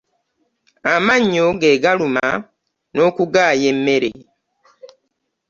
[0.93, 2.25] Amannyo gegaluma
[2.95, 4.11] n'okugaaya emmere.